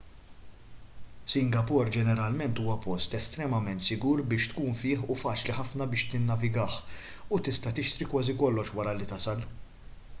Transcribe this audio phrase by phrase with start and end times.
[1.31, 6.79] singapore ġeneralment huwa post estremament sigur biex tkun fih u faċli ħafna biex tinnavigah
[7.37, 9.45] u tista' tixtri kważi kollox wara li tasal